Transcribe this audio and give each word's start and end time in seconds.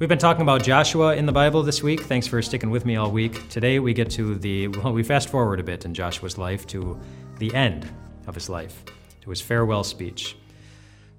We've 0.00 0.08
been 0.08 0.16
talking 0.16 0.40
about 0.40 0.62
Joshua 0.62 1.14
in 1.14 1.26
the 1.26 1.32
Bible 1.32 1.62
this 1.62 1.82
week. 1.82 2.00
Thanks 2.00 2.26
for 2.26 2.40
sticking 2.40 2.70
with 2.70 2.86
me 2.86 2.96
all 2.96 3.10
week. 3.10 3.50
Today 3.50 3.78
we 3.80 3.92
get 3.92 4.10
to 4.12 4.34
the, 4.34 4.68
well, 4.68 4.94
we 4.94 5.02
fast 5.02 5.28
forward 5.28 5.60
a 5.60 5.62
bit 5.62 5.84
in 5.84 5.92
Joshua's 5.92 6.38
life 6.38 6.66
to 6.68 6.98
the 7.36 7.54
end 7.54 7.86
of 8.26 8.34
his 8.34 8.48
life, 8.48 8.82
to 9.20 9.28
his 9.28 9.42
farewell 9.42 9.84
speech. 9.84 10.38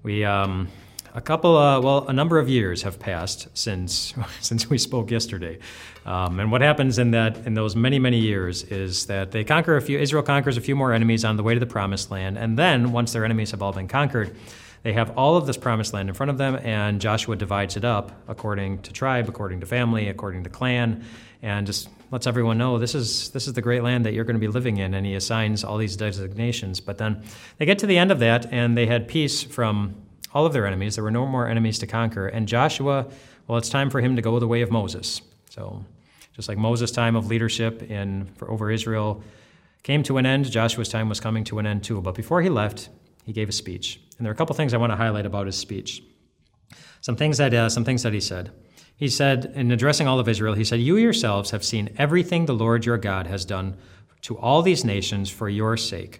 We, 0.02 0.25
um, 0.25 0.67
a 1.13 1.22
couple, 1.22 1.58
uh, 1.58 1.79
well, 1.79 2.08
a 2.08 2.13
number 2.13 2.40
of 2.40 2.49
years 2.49 2.81
have 2.81 2.97
passed 2.97 3.49
since 3.55 4.15
since 4.41 4.67
we 4.67 4.79
spoke 4.79 5.12
yesterday, 5.12 5.59
um, 6.08 6.40
and 6.40 6.51
what 6.51 6.62
happens 6.62 6.97
in 6.97 7.12
that 7.12 7.45
in 7.45 7.54
those 7.54 7.76
many 7.76 8.00
many 8.00 8.18
years 8.18 8.63
is 8.63 9.05
that 9.08 9.29
they 9.29 9.44
conquer 9.44 9.76
a 9.76 9.82
few. 9.82 10.00
Israel 10.00 10.23
conquers 10.23 10.58
a 10.58 10.62
few 10.62 10.76
more 10.76 10.91
enemies 10.91 11.23
on 11.23 11.37
the 11.37 11.44
way 11.44 11.54
to 11.54 11.59
the 11.59 11.68
promised 11.68 12.09
land, 12.09 12.37
and 12.37 12.58
then 12.58 12.94
once 12.94 13.13
their 13.13 13.26
enemies 13.26 13.51
have 13.51 13.62
all 13.62 13.73
been 13.73 13.90
conquered, 13.90 14.36
they 14.83 14.93
have 14.93 15.17
all 15.17 15.37
of 15.37 15.45
this 15.45 15.57
promised 15.57 15.93
land 15.93 16.09
in 16.09 16.16
front 16.16 16.29
of 16.29 16.38
them, 16.38 16.55
and 16.55 16.99
Joshua 16.99 17.35
divides 17.35 17.77
it 17.77 17.85
up 17.85 18.12
according 18.27 18.81
to 18.84 18.91
tribe, 18.91 19.30
according 19.30 19.59
to 19.59 19.66
family, 19.66 20.08
according 20.08 20.44
to 20.44 20.49
clan, 20.49 21.03
and 21.41 21.67
just 21.67 21.89
lets 22.12 22.27
everyone 22.27 22.58
know 22.58 22.77
this 22.77 22.94
is 22.94 23.30
this 23.30 23.48
is 23.48 23.53
the 23.53 23.62
great 23.62 23.84
land 23.84 24.05
that 24.05 24.13
you're 24.13 24.25
going 24.25 24.36
to 24.36 24.39
be 24.39 24.48
living 24.48 24.77
in, 24.77 24.94
and 24.94 25.05
he 25.05 25.16
assigns 25.16 25.63
all 25.63 25.77
these 25.77 25.95
designations. 25.95 26.80
But 26.80 26.98
then 26.98 27.23
they 27.58 27.66
get 27.66 27.80
to 27.80 27.88
the 27.88 27.98
end 27.98 28.12
of 28.12 28.20
that, 28.20 28.52
and 28.52 28.77
they 28.77 28.88
had 28.88 29.08
peace 29.08 29.44
from 29.44 29.95
all 30.34 30.45
of 30.45 30.53
their 30.53 30.66
enemies. 30.66 30.95
There 30.95 31.03
were 31.03 31.11
no 31.11 31.25
more 31.25 31.48
enemies 31.48 31.80
to 31.80 31.88
conquer. 31.88 32.27
And 32.27 32.48
Joshua, 32.48 33.08
well, 33.48 33.58
it's 33.58 33.70
time 33.70 33.89
for 33.89 34.02
him 34.02 34.16
to 34.16 34.22
go 34.22 34.39
the 34.39 34.48
way 34.48 34.61
of 34.61 34.72
Moses. 34.72 35.22
So, 35.50 35.84
just 36.34 36.48
like 36.48 36.58
Moses' 36.58 36.91
time 36.91 37.16
of 37.16 37.27
leadership 37.27 37.84
in 37.84 38.30
for 38.36 38.50
over 38.50 38.72
Israel 38.72 39.22
came 39.84 40.03
to 40.03 40.17
an 40.17 40.25
end, 40.25 40.50
Joshua's 40.50 40.89
time 40.89 41.09
was 41.09 41.20
coming 41.20 41.44
to 41.45 41.59
an 41.59 41.66
end 41.66 41.84
too. 41.84 42.02
But 42.02 42.16
before 42.16 42.41
he 42.41 42.50
left, 42.50 42.89
he 43.31 43.34
gave 43.34 43.48
a 43.48 43.53
speech, 43.53 43.98
and 44.17 44.26
there 44.26 44.30
are 44.30 44.34
a 44.34 44.38
couple 44.38 44.53
things 44.53 44.73
I 44.73 44.77
want 44.77 44.91
to 44.91 44.98
highlight 44.98 45.26
about 45.26 45.45
his 45.45 45.55
speech. 45.55 46.03
Some 46.99 47.16
things 47.16 47.38
that 47.38 47.53
uh, 47.53 47.70
some 47.70 47.85
things 47.85 48.03
that 48.03 48.12
he 48.12 48.20
said. 48.20 48.52
He 48.97 49.08
said, 49.08 49.53
in 49.56 49.72
addressing 49.72 50.06
all 50.06 50.19
of 50.19 50.28
Israel, 50.28 50.53
he 50.53 50.66
said, 50.66 50.81
"You 50.81 50.97
yourselves 50.97 51.52
have 51.52 51.64
seen 51.64 51.95
everything 51.97 52.45
the 52.45 52.53
Lord 52.53 52.86
your 52.86 52.97
God 52.97 53.28
has 53.28 53.45
done 53.45 53.78
to 54.23 54.38
all 54.38 54.61
these 54.61 54.83
nations 54.83 55.30
for 55.30 55.47
your 55.47 55.78
sake. 55.78 56.19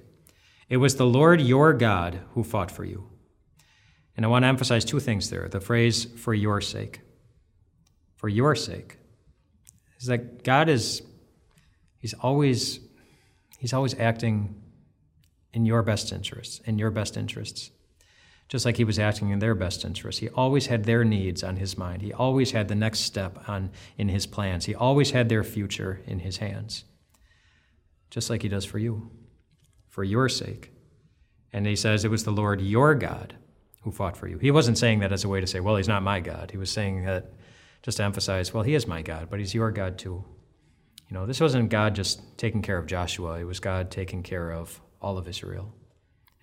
It 0.70 0.78
was 0.78 0.96
the 0.96 1.06
Lord 1.06 1.42
your 1.42 1.74
God 1.74 2.22
who 2.34 2.46
fought 2.46 2.72
for 2.72 2.86
you." 2.86 3.10
And 4.16 4.26
I 4.26 4.30
want 4.30 4.44
to 4.44 4.48
emphasize 4.48 4.86
two 4.86 5.02
things 5.02 5.30
there 5.30 5.50
the 5.50 5.60
phrase, 5.60 6.06
for 6.06 6.34
your 6.34 6.62
sake. 6.62 7.02
For 8.16 8.30
your 8.30 8.56
sake. 8.56 9.00
Is 10.00 10.08
that 10.08 10.46
God 10.46 10.70
is, 10.70 11.02
He's 12.00 12.14
always, 12.14 12.80
He's 13.60 13.74
always 13.74 14.00
acting 14.00 14.56
in 15.54 15.66
your 15.66 15.84
best 15.84 16.12
interests, 16.12 16.62
in 16.66 16.78
your 16.78 16.92
best 16.92 17.18
interests. 17.18 17.72
Just 18.48 18.66
like 18.66 18.76
he 18.76 18.84
was 18.84 19.00
acting 19.00 19.30
in 19.30 19.40
their 19.40 19.56
best 19.56 19.86
interests. 19.86 20.20
He 20.20 20.28
always 20.30 20.66
had 20.66 20.84
their 20.84 21.06
needs 21.06 21.42
on 21.42 21.56
his 21.56 21.78
mind. 21.78 22.02
He 22.02 22.12
always 22.12 22.52
had 22.52 22.68
the 22.68 22.76
next 22.76 23.00
step 23.00 23.48
on 23.48 23.72
in 23.98 24.10
his 24.10 24.26
plans. 24.26 24.66
He 24.66 24.76
always 24.76 25.12
had 25.12 25.30
their 25.30 25.44
future 25.44 26.02
in 26.06 26.20
his 26.20 26.38
hands. 26.38 26.84
Just 28.10 28.30
like 28.30 28.42
he 28.42 28.50
does 28.50 28.66
for 28.66 28.78
you, 28.78 29.10
for 29.88 30.04
your 30.04 30.28
sake. 30.28 30.72
And 31.54 31.66
he 31.66 31.78
says, 31.78 32.04
It 32.04 32.12
was 32.12 32.26
the 32.26 32.32
Lord 32.32 32.60
your 32.60 32.94
God 32.94 33.36
who 33.82 33.92
fought 33.92 34.16
for 34.16 34.28
you. 34.28 34.38
He 34.38 34.52
wasn't 34.52 34.78
saying 34.78 35.00
that 35.00 35.12
as 35.12 35.24
a 35.24 35.30
way 35.30 35.42
to 35.42 35.48
say, 35.48 35.60
well, 35.60 35.76
he's 35.76 35.88
not 35.88 36.04
my 36.04 36.20
God. 36.20 36.52
He 36.52 36.58
was 36.58 36.72
saying 36.72 37.06
that 37.06 37.32
just 37.82 37.98
to 37.98 38.04
emphasize, 38.04 38.54
well, 38.54 38.64
he 38.64 38.76
is 38.76 38.88
my 38.88 39.02
God, 39.02 39.28
but 39.30 39.40
he's 39.40 39.54
your 39.54 39.72
God 39.72 39.98
too. 39.98 40.24
You 41.10 41.14
know, 41.16 41.26
this 41.26 41.42
wasn't 41.42 41.70
God 41.70 41.96
just 41.96 42.38
taking 42.38 42.62
care 42.62 42.78
of 42.78 42.86
Joshua, 42.86 43.40
it 43.40 43.44
was 43.44 43.60
God 43.60 43.92
taking 43.92 44.24
care 44.24 44.52
of 44.52 44.80
all 45.02 45.18
of 45.18 45.28
Israel. 45.28 45.74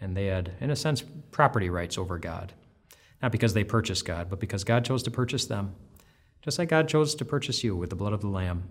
And 0.01 0.17
they 0.17 0.27
had, 0.27 0.53
in 0.61 0.71
a 0.71 0.77
sense, 0.77 1.03
property 1.31 1.71
rights 1.71 1.99
over 1.99 2.19
God. 2.19 2.53
Not 3.23 3.33
because 3.33 3.55
they 3.55 3.65
purchased 3.65 4.05
God, 4.05 4.31
but 4.31 4.41
because 4.41 4.65
God 4.65 4.85
chose 4.85 5.03
to 5.05 5.11
purchase 5.11 5.47
them. 5.47 5.75
Just 6.43 6.59
like 6.59 6.69
God 6.69 6.89
chose 6.89 7.15
to 7.17 7.25
purchase 7.25 7.65
you 7.65 7.75
with 7.75 7.91
the 7.91 7.97
blood 7.97 8.13
of 8.13 8.21
the 8.21 8.29
Lamb. 8.29 8.65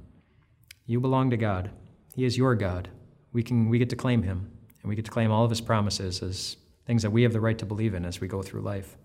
You 0.86 1.00
belong 1.02 1.30
to 1.32 1.38
God. 1.38 1.72
He 2.16 2.24
is 2.24 2.38
your 2.38 2.56
God. 2.56 2.90
We, 3.34 3.44
can, 3.44 3.70
we 3.70 3.78
get 3.78 3.90
to 3.90 3.96
claim 3.96 4.24
him, 4.24 4.52
and 4.82 4.90
we 4.90 4.96
get 4.96 5.06
to 5.06 5.12
claim 5.12 5.32
all 5.32 5.44
of 5.44 5.50
his 5.50 5.62
promises 5.62 6.24
as 6.24 6.56
things 6.86 7.02
that 7.02 7.12
we 7.12 7.24
have 7.24 7.34
the 7.34 7.42
right 7.42 7.58
to 7.58 7.66
believe 7.66 7.94
in 7.94 8.06
as 8.06 8.22
we 8.22 8.28
go 8.28 8.42
through 8.42 8.62
life. 8.62 8.96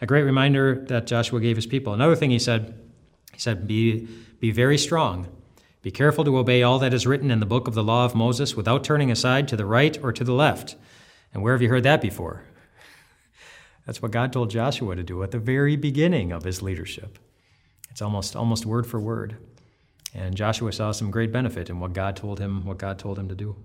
A 0.00 0.06
great 0.06 0.22
reminder 0.22 0.84
that 0.88 1.06
Joshua 1.06 1.40
gave 1.40 1.56
his 1.56 1.66
people. 1.66 1.94
Another 1.94 2.16
thing 2.16 2.30
he 2.30 2.38
said, 2.38 2.74
he 3.32 3.38
said, 3.38 3.68
be, 3.68 4.08
be 4.40 4.50
very 4.50 4.76
strong. 4.76 5.28
Be 5.82 5.90
careful 5.90 6.24
to 6.24 6.36
obey 6.36 6.62
all 6.62 6.78
that 6.78 6.92
is 6.92 7.06
written 7.06 7.30
in 7.30 7.40
the 7.40 7.46
book 7.46 7.66
of 7.66 7.74
the 7.74 7.82
law 7.82 8.04
of 8.04 8.14
Moses 8.14 8.54
without 8.54 8.84
turning 8.84 9.10
aside 9.10 9.48
to 9.48 9.56
the 9.56 9.64
right 9.64 9.98
or 10.02 10.12
to 10.12 10.24
the 10.24 10.34
left. 10.34 10.76
And 11.32 11.42
where 11.42 11.54
have 11.54 11.62
you 11.62 11.70
heard 11.70 11.84
that 11.84 12.02
before? 12.02 12.44
That's 13.86 14.02
what 14.02 14.10
God 14.10 14.32
told 14.32 14.50
Joshua 14.50 14.94
to 14.94 15.02
do 15.02 15.22
at 15.22 15.30
the 15.30 15.38
very 15.38 15.76
beginning 15.76 16.32
of 16.32 16.44
his 16.44 16.60
leadership. 16.60 17.18
It's 17.90 18.02
almost 18.02 18.36
almost 18.36 18.66
word 18.66 18.86
for 18.86 19.00
word. 19.00 19.38
And 20.14 20.36
Joshua 20.36 20.72
saw 20.72 20.92
some 20.92 21.10
great 21.10 21.32
benefit 21.32 21.70
in 21.70 21.80
what 21.80 21.92
God 21.92 22.16
told 22.16 22.40
him, 22.40 22.64
what 22.66 22.78
God 22.78 22.98
told 22.98 23.18
him 23.18 23.28
to 23.28 23.34
do. 23.34 23.56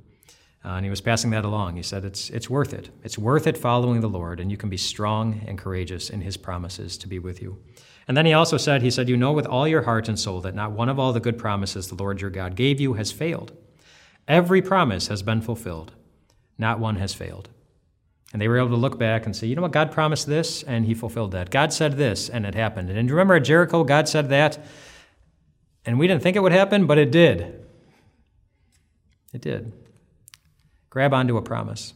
Uh, 0.66 0.78
and 0.78 0.86
he 0.86 0.90
was 0.90 1.02
passing 1.02 1.30
that 1.30 1.46
along. 1.46 1.76
He 1.76 1.84
said, 1.84 2.04
it's, 2.04 2.32
it's 2.32 2.50
worth 2.50 2.74
it. 2.74 2.90
It's 3.04 3.20
worth 3.20 3.46
it 3.46 3.56
following 3.56 4.02
the 4.02 4.10
Lord, 4.10 4.40
and 4.40 4.50
you 4.50 4.58
can 4.58 4.70
be 4.70 4.78
strong 4.78 5.42
and 5.46 5.60
courageous 5.60 6.10
in 6.10 6.22
his 6.22 6.38
promises 6.38 6.98
to 6.98 7.08
be 7.08 7.20
with 7.20 7.40
you. 7.40 7.62
And 8.08 8.18
then 8.18 8.26
he 8.26 8.34
also 8.34 8.58
said, 8.58 8.82
He 8.82 8.92
said, 8.92 9.08
You 9.08 9.18
know 9.18 9.32
with 9.32 9.46
all 9.46 9.68
your 9.68 9.84
heart 9.84 10.10
and 10.10 10.20
soul 10.20 10.42
that 10.42 10.56
not 10.56 10.72
one 10.72 10.90
of 10.90 10.98
all 10.98 11.14
the 11.14 11.20
good 11.20 11.38
promises 11.38 11.88
the 11.88 11.96
Lord 11.96 12.22
your 12.22 12.30
God 12.30 12.56
gave 12.56 12.80
you 12.80 12.94
has 12.94 13.12
failed. 13.12 13.52
Every 14.28 14.62
promise 14.62 15.08
has 15.08 15.22
been 15.22 15.42
fulfilled, 15.42 15.94
not 16.58 16.80
one 16.80 16.96
has 16.96 17.14
failed. 17.14 17.50
And 18.34 18.42
they 18.42 18.48
were 18.48 18.58
able 18.58 18.70
to 18.70 18.76
look 18.76 18.98
back 18.98 19.26
and 19.26 19.36
say, 19.36 19.48
You 19.48 19.56
know 19.56 19.62
what? 19.62 19.72
God 19.72 19.92
promised 19.92 20.28
this, 20.28 20.64
and 20.64 20.86
he 20.86 20.94
fulfilled 20.94 21.32
that. 21.32 21.52
God 21.52 21.74
said 21.74 21.98
this, 21.98 22.28
and 22.30 22.46
it 22.46 22.56
happened. 22.56 22.90
And 22.90 23.10
remember 23.10 23.36
at 23.36 23.44
Jericho, 23.44 23.84
God 23.84 24.08
said 24.08 24.30
that, 24.30 24.64
and 25.86 26.00
we 26.00 26.08
didn't 26.08 26.24
think 26.24 26.36
it 26.36 26.42
would 26.42 26.52
happen, 26.52 26.86
but 26.88 26.98
it 26.98 27.12
did. 27.12 27.66
It 29.32 29.42
did. 29.42 29.72
Grab 30.96 31.14
onto 31.14 31.36
a 31.36 31.42
promise. 31.42 31.94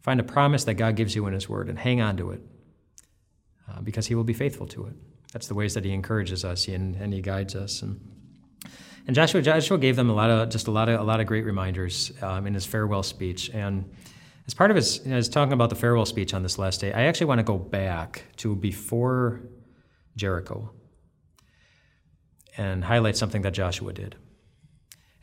Find 0.00 0.18
a 0.18 0.24
promise 0.24 0.64
that 0.64 0.74
God 0.74 0.96
gives 0.96 1.14
you 1.14 1.28
in 1.28 1.32
His 1.32 1.48
Word 1.48 1.68
and 1.68 1.78
hang 1.78 2.00
on 2.00 2.16
to 2.16 2.32
it 2.32 2.40
uh, 3.70 3.80
because 3.82 4.08
He 4.08 4.16
will 4.16 4.24
be 4.24 4.32
faithful 4.32 4.66
to 4.66 4.86
it. 4.86 4.94
That's 5.32 5.46
the 5.46 5.54
ways 5.54 5.74
that 5.74 5.84
He 5.84 5.92
encourages 5.92 6.44
us 6.44 6.66
and, 6.66 6.96
and 6.96 7.14
He 7.14 7.20
guides 7.20 7.54
us. 7.54 7.82
And, 7.82 8.00
and 9.06 9.14
Joshua, 9.14 9.42
Joshua 9.42 9.78
gave 9.78 9.94
them 9.94 10.10
a 10.10 10.12
lot 10.12 10.28
of 10.28 10.48
just 10.48 10.66
a 10.66 10.72
lot 10.72 10.88
of 10.88 10.98
a 10.98 11.04
lot 11.04 11.20
of 11.20 11.28
great 11.28 11.44
reminders 11.44 12.10
um, 12.20 12.48
in 12.48 12.54
his 12.54 12.66
farewell 12.66 13.04
speech. 13.04 13.48
And 13.50 13.88
as 14.48 14.54
part 14.54 14.72
of 14.72 14.76
his, 14.76 14.98
as 15.06 15.28
talking 15.28 15.52
about 15.52 15.70
the 15.70 15.76
farewell 15.76 16.04
speech 16.04 16.34
on 16.34 16.42
this 16.42 16.58
last 16.58 16.80
day, 16.80 16.92
I 16.92 17.02
actually 17.02 17.26
want 17.26 17.38
to 17.38 17.44
go 17.44 17.58
back 17.58 18.24
to 18.38 18.56
before 18.56 19.42
Jericho 20.16 20.72
and 22.56 22.82
highlight 22.82 23.16
something 23.16 23.42
that 23.42 23.52
Joshua 23.52 23.92
did. 23.92 24.16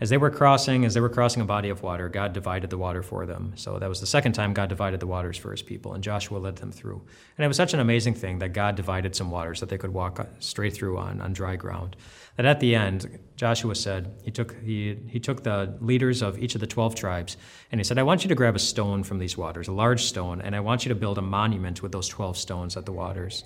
As 0.01 0.09
they 0.09 0.17
were 0.17 0.29
crossing, 0.29 0.85
as 0.85 0.93
they 0.93 1.01
were 1.01 1.09
crossing 1.09 1.41
a 1.41 1.45
body 1.45 1.67
of 1.67 1.83
water, 1.83 2.07
God 2.07 2.31
divided 2.31 2.69
the 2.69 2.77
water 2.77 3.03
for 3.03 3.25
them. 3.25 3.51
So 3.55 3.79
that 3.79 3.89
was 3.89 3.99
the 3.99 4.07
second 4.07 4.31
time 4.31 4.53
God 4.53 4.69
divided 4.69 5.01
the 5.01 5.07
waters 5.07 5.37
for 5.37 5.51
his 5.51 5.61
people, 5.61 5.93
and 5.93 6.01
Joshua 6.01 6.37
led 6.37 6.55
them 6.55 6.71
through. 6.71 7.01
And 7.37 7.43
it 7.43 7.49
was 7.49 7.57
such 7.57 7.73
an 7.73 7.81
amazing 7.81 8.13
thing 8.13 8.39
that 8.39 8.53
God 8.53 8.75
divided 8.75 9.13
some 9.13 9.29
waters 9.29 9.59
that 9.59 9.67
they 9.67 9.77
could 9.77 9.93
walk 9.93 10.25
straight 10.39 10.73
through 10.73 10.97
on, 10.97 11.19
on 11.19 11.33
dry 11.33 11.57
ground. 11.57 11.97
That 12.37 12.45
at 12.45 12.61
the 12.61 12.75
end, 12.75 13.19
Joshua 13.35 13.75
said, 13.75 14.13
he 14.23 14.31
took, 14.31 14.57
he, 14.63 14.97
he 15.09 15.19
took 15.19 15.43
the 15.43 15.75
leaders 15.81 16.21
of 16.21 16.39
each 16.39 16.55
of 16.55 16.61
the 16.61 16.67
12 16.67 16.95
tribes, 16.95 17.35
and 17.69 17.81
he 17.81 17.83
said, 17.83 17.97
I 17.97 18.03
want 18.03 18.23
you 18.23 18.29
to 18.29 18.35
grab 18.35 18.55
a 18.55 18.59
stone 18.59 19.03
from 19.03 19.19
these 19.19 19.37
waters, 19.37 19.67
a 19.67 19.73
large 19.73 20.03
stone, 20.03 20.39
and 20.39 20.55
I 20.55 20.61
want 20.61 20.85
you 20.85 20.89
to 20.89 20.95
build 20.95 21.17
a 21.17 21.21
monument 21.21 21.83
with 21.83 21.91
those 21.91 22.07
12 22.07 22.37
stones 22.37 22.77
at 22.77 22.85
the 22.85 22.93
waters. 22.93 23.43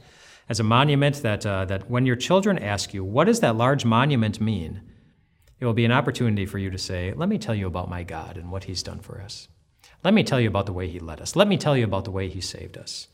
As 0.49 0.59
a 0.59 0.63
monument 0.63 1.23
that, 1.23 1.47
uh, 1.47 1.65
that 1.65 1.89
when 1.89 2.05
your 2.05 2.15
children 2.15 2.59
ask 2.59 2.93
you, 2.93 3.03
what 3.03 3.23
does 3.23 3.39
that 3.39 3.55
large 3.55 3.85
monument 3.85 4.39
mean? 4.39 4.81
It 5.59 5.65
will 5.65 5.73
be 5.73 5.85
an 5.85 5.91
opportunity 5.91 6.45
for 6.45 6.57
you 6.57 6.69
to 6.69 6.77
say, 6.77 7.13
Let 7.13 7.29
me 7.29 7.37
tell 7.37 7.55
you 7.55 7.67
about 7.67 7.89
my 7.89 8.03
God 8.03 8.37
and 8.37 8.51
what 8.51 8.65
He's 8.65 8.83
done 8.83 8.99
for 8.99 9.21
us. 9.21 9.47
Let 10.03 10.13
me 10.13 10.23
tell 10.23 10.39
you 10.39 10.49
about 10.49 10.65
the 10.65 10.73
way 10.73 10.87
He 10.87 10.99
led 10.99 11.21
us. 11.21 11.35
Let 11.35 11.47
me 11.47 11.57
tell 11.57 11.77
you 11.77 11.85
about 11.85 12.05
the 12.05 12.11
way 12.11 12.29
He 12.29 12.41
saved 12.41 12.77
us. 12.77 13.07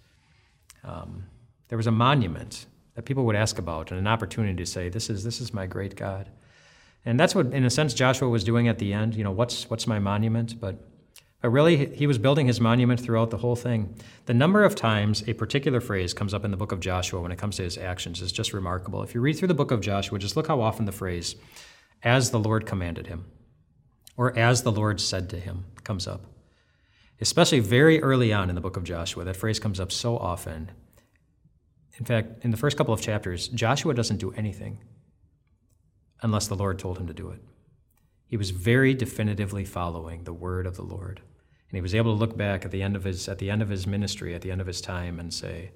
Um, 0.84 1.26
there 1.68 1.78
was 1.78 1.88
a 1.88 1.92
monument 1.92 2.66
that 2.96 3.06
people 3.06 3.26
would 3.26 3.36
ask 3.36 3.58
about 3.58 3.92
and 3.92 4.00
an 4.00 4.08
opportunity 4.08 4.56
to 4.56 4.66
say, 4.66 4.90
This 4.90 5.10
is, 5.10 5.24
this 5.24 5.40
is 5.40 5.54
my 5.54 5.66
great 5.66 5.96
God. 5.96 6.30
And 7.06 7.20
that's 7.20 7.34
what, 7.34 7.54
in 7.54 7.64
a 7.64 7.70
sense, 7.70 7.94
Joshua 7.94 8.28
was 8.28 8.44
doing 8.44 8.68
at 8.68 8.78
the 8.78 8.94
end. 8.94 9.16
You 9.16 9.24
know, 9.24 9.32
what's, 9.32 9.70
what's 9.70 9.88
my 9.88 10.00
monument? 10.00 10.60
But, 10.60 10.76
but 11.42 11.50
really, 11.50 11.96
he 11.96 12.08
was 12.08 12.18
building 12.18 12.48
his 12.48 12.60
monument 12.60 13.00
throughout 13.00 13.30
the 13.30 13.38
whole 13.38 13.56
thing. 13.56 13.96
The 14.26 14.34
number 14.34 14.64
of 14.64 14.76
times 14.76 15.24
a 15.28 15.34
particular 15.34 15.80
phrase 15.80 16.14
comes 16.14 16.34
up 16.34 16.44
in 16.44 16.52
the 16.52 16.58
book 16.58 16.74
of 16.74 16.82
Joshua 16.82 17.22
when 17.22 17.32
it 17.32 17.38
comes 17.38 17.56
to 17.56 17.64
his 17.64 17.78
actions 17.78 18.22
is 18.22 18.32
just 18.32 18.52
remarkable. 18.52 19.02
If 19.02 19.16
you 19.16 19.22
read 19.22 19.38
through 19.38 19.48
the 19.48 19.54
book 19.54 19.72
of 19.72 19.80
Joshua, 19.80 20.20
just 20.20 20.36
look 20.36 20.48
how 20.48 20.60
often 20.60 20.86
the 20.86 20.92
phrase, 20.92 21.36
as 22.04 22.32
the 22.32 22.40
Lord 22.40 22.66
commanded 22.66 23.08
him, 23.08 23.26
or 24.16 24.38
as 24.38 24.64
the 24.64 24.72
Lord 24.72 25.00
said 25.02 25.30
to 25.30 25.40
him, 25.40 25.66
comes 25.84 26.08
up. 26.08 26.26
Especially 27.22 27.60
very 27.60 28.02
early 28.02 28.32
on 28.32 28.50
in 28.50 28.56
the 28.56 28.62
book 28.62 28.78
of 28.78 28.84
Joshua, 28.84 29.24
that 29.26 29.36
phrase 29.36 29.60
comes 29.60 29.80
up 29.80 29.92
so 29.92 30.18
often. 30.18 30.72
In 31.98 32.06
fact, 32.06 32.44
in 32.46 32.52
the 32.52 32.58
first 32.58 32.78
couple 32.78 32.94
of 32.94 33.02
chapters, 33.02 33.50
Joshua 33.50 33.94
doesn't 33.94 34.18
do 34.18 34.32
anything 34.32 34.80
unless 36.22 36.48
the 36.48 36.56
Lord 36.56 36.80
told 36.80 36.98
him 36.98 37.08
to 37.08 37.14
do 37.14 37.30
it. 37.30 37.42
He 38.26 38.38
was 38.38 38.52
very 38.52 38.94
definitively 38.94 39.66
following 39.66 40.24
the 40.24 40.34
word 40.34 40.66
of 40.66 40.76
the 40.76 40.84
Lord. 40.84 41.22
And 41.70 41.78
he 41.78 41.82
was 41.82 41.96
able 41.96 42.14
to 42.14 42.20
look 42.20 42.38
back 42.38 42.64
at 42.64 42.72
the 42.72 42.82
end 42.82 42.96
of 42.96 43.04
his 43.04 43.28
at 43.28 43.40
the 43.40 43.50
end 43.50 43.62
of 43.62 43.70
his 43.70 43.86
ministry, 43.86 44.34
at 44.34 44.42
the 44.42 44.52
end 44.52 44.62
of 44.62 44.68
his 44.68 44.82
time, 44.82 45.20
and 45.20 45.34
say, 45.34 45.72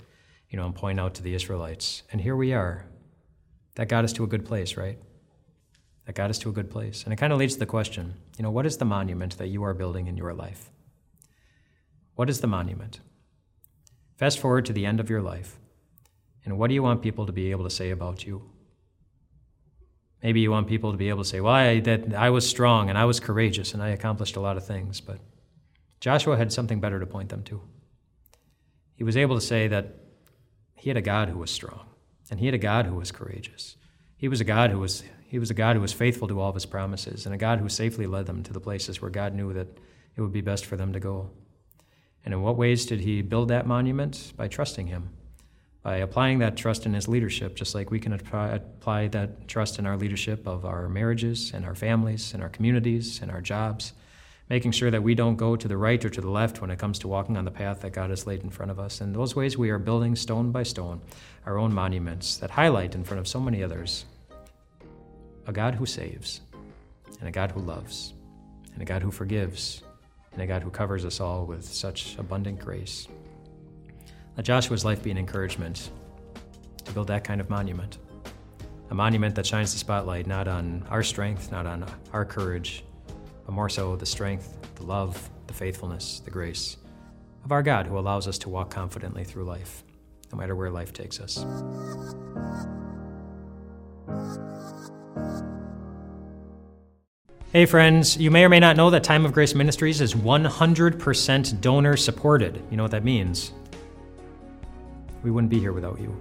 you 0.49 0.57
know, 0.57 0.65
and 0.65 0.75
point 0.75 0.99
out 0.99 1.15
to 1.15 1.23
the 1.23 1.33
Israelites, 1.33 2.03
and 2.11 2.21
here 2.21 2.35
we 2.35 2.53
are. 2.53 2.85
That 3.75 3.89
got 3.89 4.03
us 4.03 4.13
to 4.13 4.23
a 4.23 4.27
good 4.27 4.45
place, 4.45 4.77
right? 4.77 4.99
That 6.05 6.15
got 6.15 6.29
us 6.29 6.39
to 6.39 6.49
a 6.49 6.53
good 6.53 6.69
place. 6.69 7.03
And 7.03 7.13
it 7.13 7.17
kind 7.17 7.31
of 7.31 7.39
leads 7.39 7.53
to 7.53 7.59
the 7.59 7.65
question 7.65 8.15
you 8.37 8.43
know, 8.43 8.51
what 8.51 8.65
is 8.65 8.77
the 8.77 8.85
monument 8.85 9.37
that 9.37 9.47
you 9.47 9.63
are 9.63 9.73
building 9.73 10.07
in 10.07 10.17
your 10.17 10.33
life? 10.33 10.69
What 12.15 12.29
is 12.29 12.41
the 12.41 12.47
monument? 12.47 12.99
Fast 14.17 14.39
forward 14.39 14.65
to 14.65 14.73
the 14.73 14.85
end 14.85 14.99
of 14.99 15.09
your 15.09 15.21
life, 15.21 15.57
and 16.45 16.57
what 16.57 16.67
do 16.67 16.73
you 16.73 16.83
want 16.83 17.01
people 17.01 17.25
to 17.25 17.31
be 17.31 17.51
able 17.51 17.63
to 17.63 17.69
say 17.69 17.89
about 17.89 18.25
you? 18.25 18.49
Maybe 20.21 20.39
you 20.39 20.51
want 20.51 20.67
people 20.67 20.91
to 20.91 20.97
be 20.97 21.09
able 21.09 21.23
to 21.23 21.29
say, 21.29 21.41
well, 21.41 21.53
I, 21.53 21.79
that 21.81 22.13
I 22.13 22.29
was 22.29 22.47
strong 22.47 22.89
and 22.89 22.97
I 22.97 23.05
was 23.05 23.19
courageous 23.19 23.73
and 23.73 23.83
I 23.83 23.89
accomplished 23.89 24.37
a 24.37 24.39
lot 24.39 24.55
of 24.55 24.65
things, 24.65 25.01
but 25.01 25.19
Joshua 25.99 26.37
had 26.37 26.53
something 26.53 26.79
better 26.79 26.99
to 26.99 27.05
point 27.05 27.29
them 27.29 27.43
to. 27.43 27.61
He 28.95 29.03
was 29.03 29.17
able 29.17 29.35
to 29.35 29.45
say 29.45 29.67
that 29.67 29.95
he 30.75 30.89
had 30.89 30.97
a 30.97 31.01
God 31.01 31.29
who 31.29 31.39
was 31.39 31.49
strong, 31.49 31.85
and 32.29 32.39
he 32.39 32.45
had 32.45 32.55
a 32.55 32.59
God 32.59 32.85
who 32.85 32.95
was 32.95 33.11
courageous. 33.11 33.77
He 34.17 34.27
was 34.27 34.41
a 34.41 34.45
God 34.45 34.69
who 34.69 34.79
was 34.79 35.03
he 35.33 35.39
was 35.39 35.49
a 35.49 35.55
God 35.55 35.75
who 35.75 35.81
was 35.81 35.91
faithful 35.91 36.27
to 36.27 36.39
all 36.39 36.49
of 36.49 36.53
his 36.53 36.67
promises, 36.67 37.25
and 37.25 37.33
a 37.33 37.39
God 37.39 37.57
who 37.57 37.67
safely 37.67 38.05
led 38.05 38.27
them 38.27 38.43
to 38.43 38.53
the 38.53 38.59
places 38.59 39.01
where 39.01 39.09
God 39.09 39.33
knew 39.33 39.51
that 39.53 39.65
it 40.15 40.21
would 40.21 40.31
be 40.31 40.41
best 40.41 40.63
for 40.63 40.77
them 40.77 40.93
to 40.93 40.99
go. 40.99 41.31
And 42.23 42.35
in 42.35 42.43
what 42.43 42.55
ways 42.55 42.85
did 42.85 42.99
he 42.99 43.23
build 43.23 43.47
that 43.47 43.65
monument? 43.65 44.33
By 44.37 44.47
trusting 44.47 44.85
him, 44.85 45.09
by 45.81 45.95
applying 45.97 46.37
that 46.37 46.55
trust 46.55 46.85
in 46.85 46.93
his 46.93 47.07
leadership, 47.07 47.55
just 47.55 47.73
like 47.73 47.89
we 47.89 47.99
can 47.99 48.13
apply 48.13 49.07
that 49.07 49.47
trust 49.47 49.79
in 49.79 49.87
our 49.87 49.97
leadership 49.97 50.47
of 50.47 50.65
our 50.65 50.87
marriages 50.87 51.51
and 51.51 51.65
our 51.65 51.73
families 51.73 52.35
and 52.35 52.43
our 52.43 52.49
communities 52.49 53.19
and 53.19 53.31
our 53.31 53.41
jobs, 53.41 53.93
making 54.51 54.71
sure 54.71 54.91
that 54.91 55.01
we 55.01 55.15
don't 55.15 55.35
go 55.35 55.55
to 55.55 55.67
the 55.67 55.77
right 55.77 56.05
or 56.05 56.11
to 56.11 56.21
the 56.21 56.29
left 56.29 56.61
when 56.61 56.69
it 56.69 56.77
comes 56.77 56.99
to 56.99 57.07
walking 57.07 57.37
on 57.37 57.45
the 57.45 57.49
path 57.49 57.81
that 57.81 57.93
God 57.93 58.11
has 58.11 58.27
laid 58.27 58.43
in 58.43 58.51
front 58.51 58.69
of 58.69 58.79
us. 58.79 59.01
In 59.01 59.13
those 59.13 59.35
ways, 59.35 59.57
we 59.57 59.71
are 59.71 59.79
building 59.79 60.15
stone 60.15 60.51
by 60.51 60.61
stone 60.61 61.01
our 61.47 61.57
own 61.57 61.73
monuments 61.73 62.37
that 62.37 62.51
highlight 62.51 62.93
in 62.93 63.03
front 63.03 63.19
of 63.19 63.27
so 63.27 63.39
many 63.39 63.63
others 63.63 64.05
a 65.45 65.51
God 65.51 65.75
who 65.75 65.85
saves, 65.85 66.41
and 67.19 67.27
a 67.27 67.31
God 67.31 67.51
who 67.51 67.61
loves, 67.61 68.13
and 68.73 68.81
a 68.81 68.85
God 68.85 69.01
who 69.01 69.11
forgives, 69.11 69.83
and 70.31 70.41
a 70.41 70.47
God 70.47 70.63
who 70.63 70.69
covers 70.69 71.05
us 71.05 71.19
all 71.19 71.45
with 71.45 71.65
such 71.65 72.17
abundant 72.17 72.59
grace. 72.59 73.07
Let 74.35 74.45
Joshua's 74.45 74.83
life 74.83 75.03
be 75.03 75.11
an 75.11 75.17
encouragement 75.17 75.91
to 76.85 76.91
build 76.91 77.07
that 77.07 77.23
kind 77.23 77.39
of 77.39 77.49
monument. 77.49 77.97
A 78.89 78.95
monument 78.95 79.35
that 79.35 79.45
shines 79.45 79.73
the 79.73 79.79
spotlight 79.79 80.27
not 80.27 80.47
on 80.47 80.85
our 80.89 81.03
strength, 81.03 81.51
not 81.51 81.65
on 81.65 81.85
our 82.11 82.25
courage, 82.25 82.83
but 83.45 83.53
more 83.53 83.69
so 83.69 83.95
the 83.95 84.05
strength, 84.05 84.57
the 84.75 84.83
love, 84.83 85.29
the 85.47 85.53
faithfulness, 85.53 86.19
the 86.19 86.31
grace 86.31 86.77
of 87.43 87.51
our 87.51 87.61
God 87.61 87.87
who 87.87 87.97
allows 87.97 88.27
us 88.27 88.37
to 88.39 88.49
walk 88.49 88.69
confidently 88.69 89.23
through 89.23 89.43
life, 89.43 89.83
no 90.31 90.37
matter 90.37 90.55
where 90.55 90.69
life 90.69 90.93
takes 90.93 91.19
us. 91.19 91.45
Hey, 97.53 97.67
friends, 97.67 98.17
you 98.17 98.31
may 98.31 98.43
or 98.43 98.49
may 98.49 98.59
not 98.59 98.77
know 98.77 98.89
that 98.89 99.03
Time 99.03 99.25
of 99.25 99.31
Grace 99.31 99.53
Ministries 99.53 100.01
is 100.01 100.15
100% 100.15 101.61
donor 101.61 101.95
supported. 101.95 102.63
You 102.71 102.77
know 102.77 102.83
what 102.83 102.91
that 102.93 103.03
means? 103.03 103.53
We 105.21 105.29
wouldn't 105.29 105.51
be 105.51 105.59
here 105.59 105.71
without 105.71 106.01
you 106.01 106.19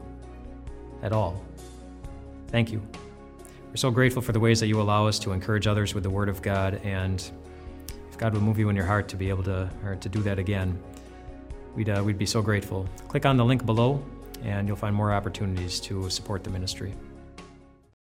at 1.02 1.14
all. 1.14 1.42
Thank 2.48 2.70
you. 2.70 2.86
We're 3.70 3.76
so 3.76 3.90
grateful 3.90 4.20
for 4.20 4.32
the 4.32 4.40
ways 4.40 4.60
that 4.60 4.66
you 4.66 4.78
allow 4.78 5.06
us 5.06 5.18
to 5.20 5.32
encourage 5.32 5.66
others 5.66 5.94
with 5.94 6.02
the 6.02 6.10
Word 6.10 6.28
of 6.28 6.42
God, 6.42 6.82
and 6.84 7.18
if 8.10 8.18
God 8.18 8.34
would 8.34 8.42
move 8.42 8.58
you 8.58 8.68
in 8.68 8.76
your 8.76 8.84
heart 8.84 9.08
to 9.08 9.16
be 9.16 9.30
able 9.30 9.44
to, 9.44 9.70
or 9.86 9.96
to 9.96 10.08
do 10.10 10.20
that 10.24 10.38
again, 10.38 10.78
we'd, 11.74 11.88
uh, 11.88 12.02
we'd 12.04 12.18
be 12.18 12.26
so 12.26 12.42
grateful. 12.42 12.86
Click 13.08 13.24
on 13.24 13.38
the 13.38 13.44
link 13.46 13.64
below, 13.64 14.04
and 14.42 14.68
you'll 14.68 14.76
find 14.76 14.94
more 14.94 15.14
opportunities 15.14 15.80
to 15.80 16.10
support 16.10 16.44
the 16.44 16.50
ministry. 16.50 16.92